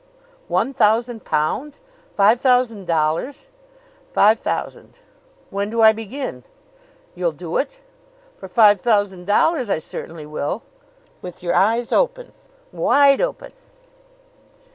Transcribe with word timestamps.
"One 0.47 0.73
thousand 0.73 1.25
pounds 1.25 1.79
five 2.15 2.41
thousand 2.41 2.87
dollars!" 2.87 3.49
"Five 4.13 4.39
thousand." 4.39 4.97
"When 5.51 5.69
do 5.69 5.83
I 5.83 5.91
begin?" 5.91 6.43
"You'll 7.13 7.31
do 7.31 7.57
it?" 7.57 7.81
"For 8.35 8.47
five 8.47 8.81
thousand 8.81 9.27
dollars 9.27 9.69
I 9.69 9.77
certainly 9.77 10.25
will." 10.25 10.63
"With 11.21 11.43
your 11.43 11.53
eyes 11.53 11.91
open?" 11.91 12.33
"Wide 12.71 13.21
open!" 13.21 13.51